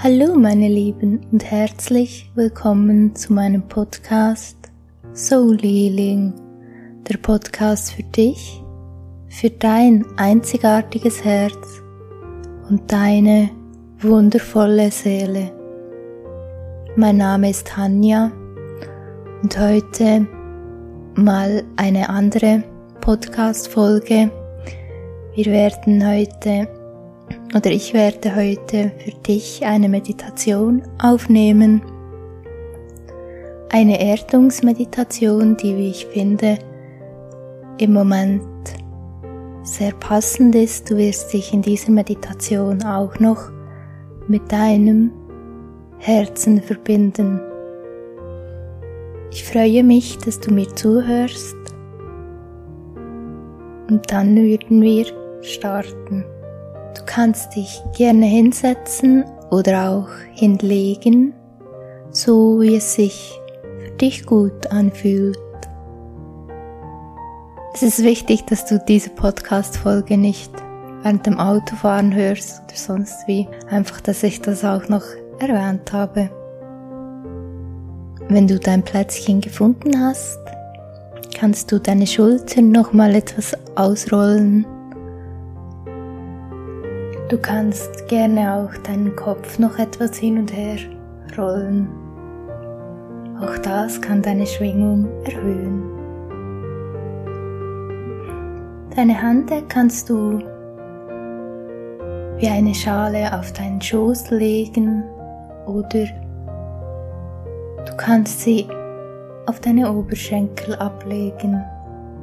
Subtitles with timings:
[0.00, 4.56] Hallo meine Lieben und herzlich willkommen zu meinem Podcast
[5.12, 6.32] Soul Healing,
[7.10, 8.62] der Podcast für dich,
[9.28, 11.82] für dein einzigartiges Herz
[12.68, 13.50] und deine
[13.98, 15.50] wundervolle Seele.
[16.94, 18.30] Mein Name ist Tanja
[19.42, 20.28] und heute
[21.16, 22.62] mal eine andere
[23.00, 24.30] Podcast-Folge.
[25.34, 26.68] Wir werden heute
[27.54, 31.82] oder ich werde heute für dich eine Meditation aufnehmen.
[33.70, 36.58] Eine Erdungsmeditation, die, wie ich finde,
[37.78, 38.42] im Moment
[39.62, 40.90] sehr passend ist.
[40.90, 43.50] Du wirst dich in dieser Meditation auch noch
[44.26, 45.12] mit deinem
[45.98, 47.40] Herzen verbinden.
[49.30, 51.56] Ich freue mich, dass du mir zuhörst
[53.90, 55.06] und dann würden wir
[55.42, 56.24] starten.
[56.96, 61.34] Du kannst dich gerne hinsetzen oder auch hinlegen,
[62.10, 63.38] so wie es sich
[63.78, 65.38] für dich gut anfühlt.
[67.74, 70.52] Es ist wichtig, dass du diese Podcast-Folge nicht
[71.02, 73.46] während dem Autofahren hörst oder sonst wie.
[73.70, 75.04] Einfach, dass ich das auch noch
[75.38, 76.30] erwähnt habe.
[78.28, 80.38] Wenn du dein Plätzchen gefunden hast,
[81.38, 84.66] kannst du deine Schultern nochmal etwas ausrollen
[87.28, 90.78] Du kannst gerne auch deinen Kopf noch etwas hin und her
[91.36, 91.86] rollen.
[93.38, 95.82] Auch das kann deine Schwingung erhöhen.
[98.96, 100.38] Deine Hände kannst du
[102.38, 105.04] wie eine Schale auf deinen Schoß legen
[105.66, 106.06] oder
[107.84, 108.66] du kannst sie
[109.44, 111.62] auf deine Oberschenkel ablegen,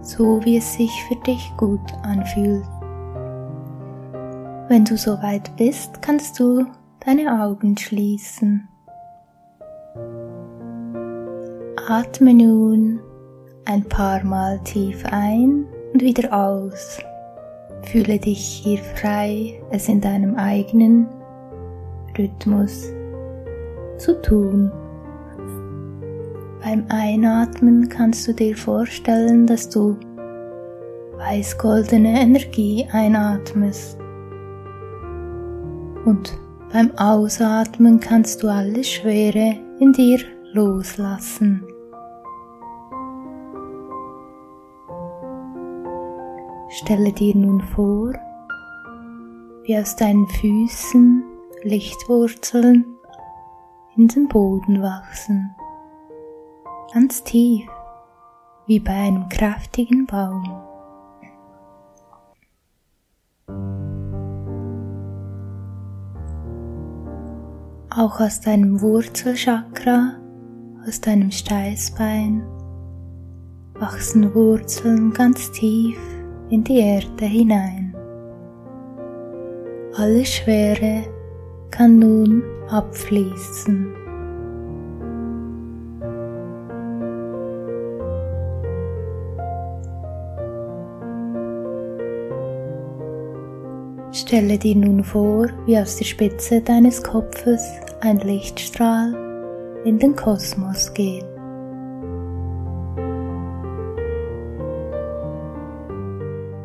[0.00, 2.62] so wie es sich für dich gut anfühlt.
[4.72, 6.64] Wenn du soweit bist, kannst du
[7.04, 8.66] deine Augen schließen.
[11.86, 12.98] Atme nun
[13.66, 16.98] ein paar Mal tief ein und wieder aus.
[17.82, 21.06] Fühle dich hier frei, es in deinem eigenen
[22.16, 22.86] Rhythmus
[23.98, 24.72] zu tun.
[26.64, 29.98] Beim Einatmen kannst du dir vorstellen, dass du
[31.18, 34.01] weiß-goldene Energie einatmest.
[36.04, 36.36] Und
[36.72, 40.18] beim Ausatmen kannst du alle Schwere in dir
[40.52, 41.64] loslassen.
[46.70, 48.14] Stelle dir nun vor,
[49.64, 51.22] wie aus deinen Füßen
[51.62, 52.96] Lichtwurzeln
[53.96, 55.54] in den Boden wachsen,
[56.92, 57.68] ganz tief,
[58.66, 60.71] wie bei einem kräftigen Baum.
[67.96, 70.14] Auch aus deinem Wurzelchakra,
[70.86, 72.42] aus deinem Steißbein,
[73.74, 75.98] wachsen Wurzeln ganz tief
[76.50, 77.94] in die Erde hinein.
[79.96, 81.04] Alle Schwere
[81.70, 84.01] kann nun abfließen.
[94.32, 97.70] Stelle dir nun vor, wie aus der Spitze deines Kopfes
[98.00, 99.12] ein Lichtstrahl
[99.84, 101.26] in den Kosmos geht.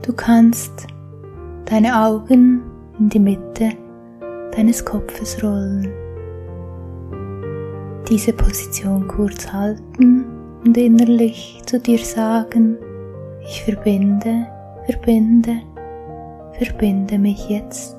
[0.00, 0.86] Du kannst
[1.66, 2.62] deine Augen
[2.98, 3.72] in die Mitte
[4.56, 5.86] deines Kopfes rollen.
[8.08, 10.24] Diese Position kurz halten
[10.64, 12.78] und innerlich zu dir sagen,
[13.42, 14.46] ich verbinde,
[14.86, 15.60] verbinde,
[16.60, 17.96] verbinde mich jetzt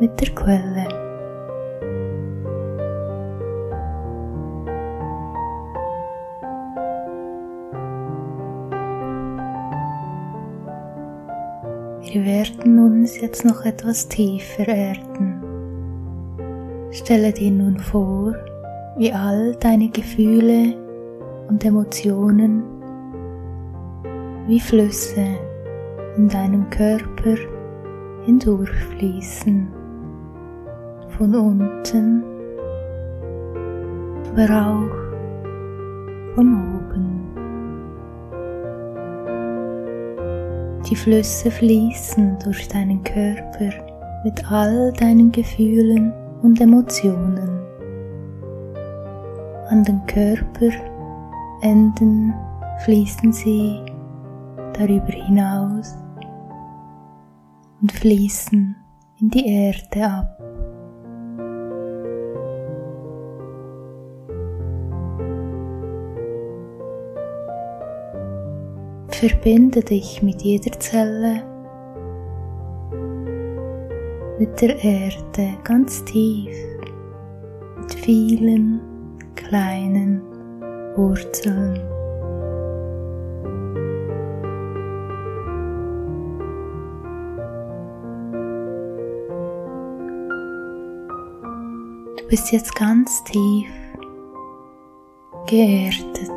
[0.00, 0.88] mit der Quelle.
[12.00, 15.42] Wir werden uns jetzt noch etwas tiefer erden.
[16.92, 18.34] Stelle dir nun vor,
[18.96, 20.74] wie all deine Gefühle
[21.48, 22.62] und Emotionen
[24.46, 25.26] wie Flüsse
[26.16, 27.36] in deinem Körper
[28.26, 29.68] hindurchfließen,
[31.16, 32.22] von unten,
[34.32, 34.96] aber auch
[36.34, 37.06] von oben.
[40.90, 43.70] Die Flüsse fließen durch deinen Körper
[44.24, 46.12] mit all deinen Gefühlen
[46.42, 47.60] und Emotionen.
[49.68, 52.34] An den Körperenden
[52.84, 53.80] fließen sie
[54.74, 55.94] darüber hinaus
[57.86, 58.74] und fließen
[59.20, 60.42] in die Erde ab.
[69.06, 71.44] Verbinde dich mit jeder Zelle,
[74.40, 76.56] mit der Erde ganz tief,
[77.78, 78.80] mit vielen
[79.36, 80.22] kleinen
[80.96, 81.95] Wurzeln.
[92.16, 93.68] Du bist jetzt ganz tief
[95.46, 96.30] geerdet.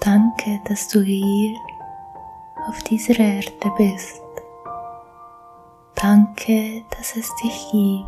[0.00, 1.56] Danke, dass du hier
[2.68, 4.22] auf dieser Erde bist.
[5.94, 8.06] Danke, dass es dich gibt.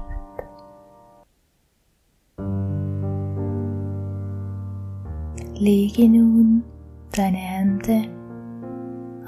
[5.59, 6.65] Lege nun
[7.13, 8.22] deine Hände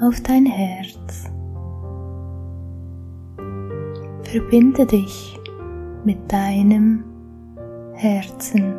[0.01, 1.29] auf dein Herz.
[4.23, 5.39] Verbinde dich
[6.03, 7.03] mit deinem
[7.93, 8.75] Herzen.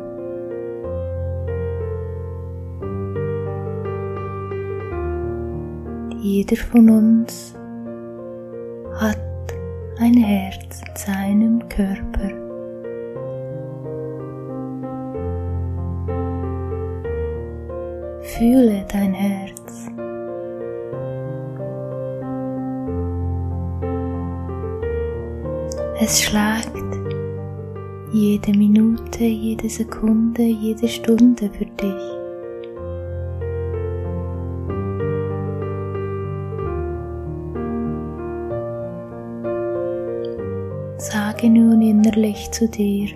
[6.19, 7.55] Jeder von uns
[8.95, 9.17] hat
[9.99, 12.29] ein Herz in seinem Körper.
[18.21, 19.89] Fühle dein Herz.
[26.09, 26.71] Es schlägt
[28.13, 32.03] jede Minute, jede Sekunde, jede Stunde für dich.
[40.97, 43.09] Sage nun innerlich zu dir,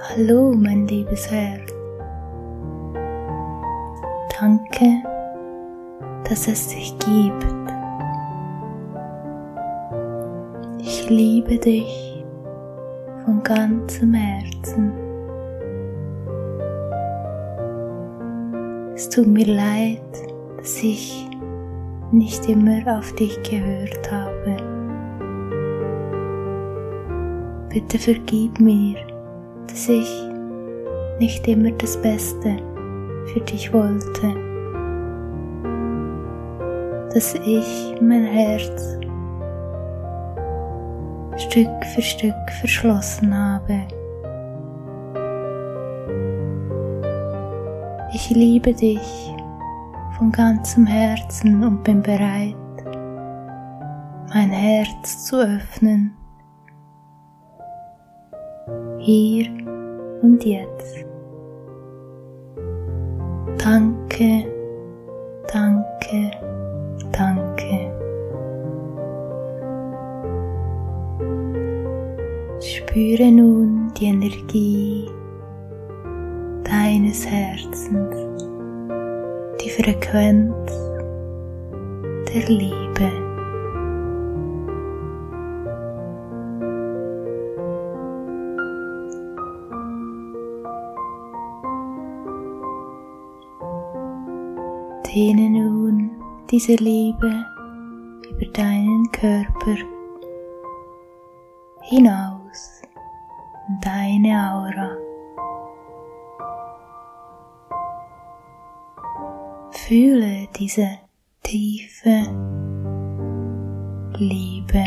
[0.00, 1.72] Hallo, mein liebes Herz.
[4.40, 5.00] Danke,
[6.28, 7.63] dass es dich gibt.
[11.04, 12.24] Ich liebe dich
[13.26, 14.90] von ganzem Herzen.
[18.94, 20.00] Es tut mir leid,
[20.56, 21.28] dass ich
[22.10, 24.56] nicht immer auf dich gehört habe.
[27.68, 28.96] Bitte vergib mir,
[29.66, 30.08] dass ich
[31.20, 32.56] nicht immer das Beste
[33.26, 34.34] für dich wollte,
[37.12, 39.03] dass ich mein Herz
[41.44, 43.86] Stück für Stück verschlossen habe.
[48.12, 49.34] Ich liebe dich
[50.16, 52.54] von ganzem Herzen und bin bereit,
[54.32, 56.16] mein Herz zu öffnen.
[58.98, 59.50] Hier
[60.22, 61.04] und jetzt.
[63.58, 64.46] Danke,
[65.52, 66.30] danke,
[67.12, 67.43] danke.
[72.94, 75.04] Spüre nun die Energie
[76.62, 78.16] deines Herzens
[79.60, 80.54] die Frequenz
[82.28, 83.10] der Liebe.
[95.04, 96.12] Dehne nun
[96.48, 97.44] diese Liebe
[98.30, 99.78] über deinen Körper
[101.82, 102.33] hinaus in
[104.24, 104.90] deine Aura.
[109.70, 110.88] Fühle diese
[111.42, 112.22] tiefe
[114.16, 114.84] Liebe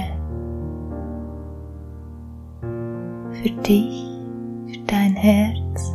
[3.31, 4.05] für dich,
[4.65, 5.91] für dein Herz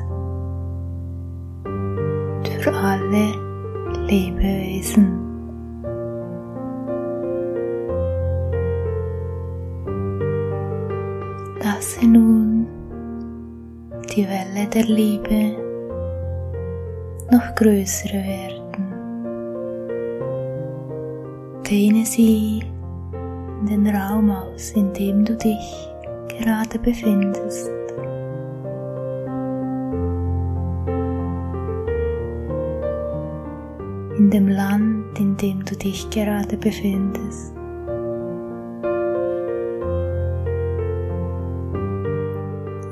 [2.61, 3.35] für alle
[4.07, 5.22] Lebewesen.
[14.52, 15.56] Die Welle der Liebe
[17.30, 18.61] noch größer werden.
[21.68, 22.62] Dehne sie
[23.61, 25.88] in den Raum aus, in dem du dich
[26.28, 27.71] gerade befindest.
[34.18, 37.54] In dem Land, in dem du dich gerade befindest.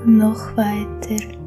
[0.06, 1.39] Noch weiter,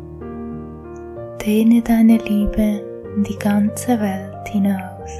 [1.45, 2.81] dehne deine Liebe
[3.15, 5.11] in die ganze Welt hinaus.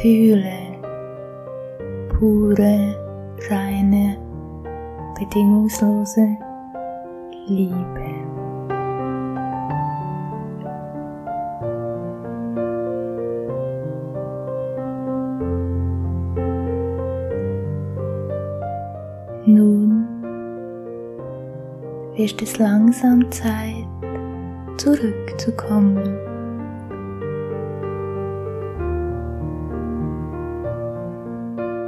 [0.00, 0.74] Fühle
[2.08, 2.96] pure,
[3.48, 4.16] reine,
[5.18, 6.36] bedingungslose
[7.46, 8.23] Liebe.
[22.24, 23.86] Wird es langsam Zeit,
[24.78, 26.02] zurückzukommen.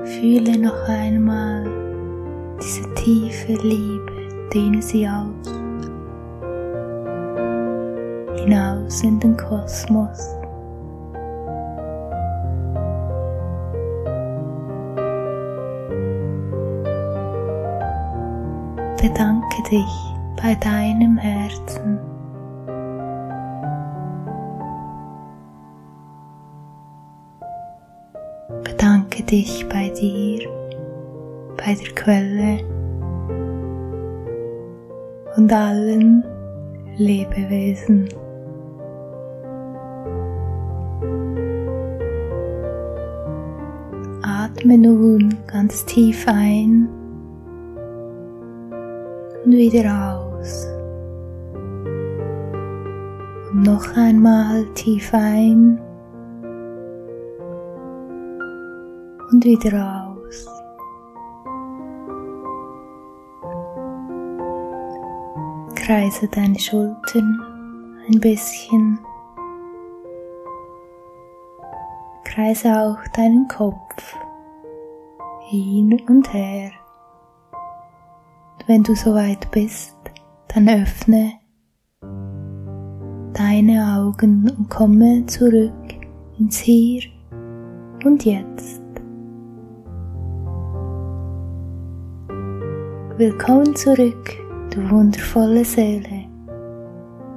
[0.04, 1.64] Fühle noch einmal
[2.62, 5.54] diese tiefe Liebe, dehne sie aus,
[8.38, 10.36] hinaus in den Kosmos.
[19.00, 20.15] Bedanke dich
[20.46, 21.98] bei deinem Herzen.
[28.62, 30.48] Bedanke dich bei dir,
[31.56, 32.60] bei der Quelle
[35.36, 36.22] und allen
[36.96, 38.08] Lebewesen.
[44.22, 46.88] Atme nun ganz tief ein
[49.44, 50.25] und wieder aus.
[53.50, 55.80] Und noch einmal tief ein
[59.30, 60.46] und wieder aus.
[65.74, 67.40] Kreise deine Schultern
[68.08, 68.98] ein bisschen.
[72.24, 74.14] Kreise auch deinen Kopf
[75.48, 76.70] hin und her.
[78.66, 79.95] Wenn du soweit bist,
[80.48, 81.32] dann öffne
[83.32, 85.72] deine Augen und komme zurück
[86.38, 87.02] ins Hier
[88.04, 88.80] und Jetzt.
[93.18, 94.34] Willkommen zurück,
[94.70, 96.26] du wundervolle Seele.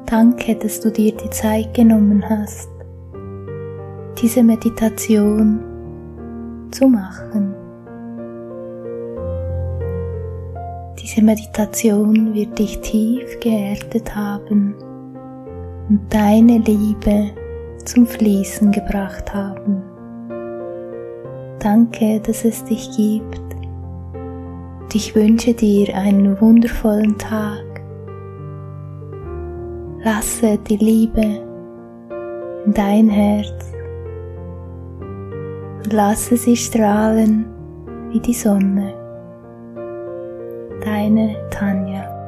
[0.06, 2.70] Danke, dass du dir die Zeit genommen hast,
[4.22, 5.60] diese Meditation
[6.72, 7.59] zu machen.
[11.10, 14.76] Diese Meditation wird dich tief geerdet haben
[15.90, 17.32] und deine Liebe
[17.84, 19.82] zum Fließen gebracht haben.
[21.58, 23.42] Danke, dass es dich gibt.
[24.14, 27.82] Und ich wünsche dir einen wundervollen Tag.
[30.04, 31.42] Lasse die Liebe
[32.68, 33.74] in dein Herz
[35.84, 37.48] und lasse sie strahlen
[38.12, 38.99] wie die Sonne.
[40.84, 42.19] Deine Tanja.